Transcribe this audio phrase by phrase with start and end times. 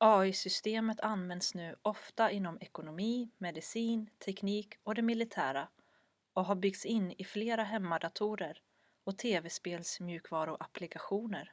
[0.00, 5.68] ai-systemet används nu ofta inom ekonomi medicin teknik och det militära
[6.32, 8.60] och har byggts in i flera hemmadatorer
[9.04, 11.52] och tv-spels mjukvaruapplikationer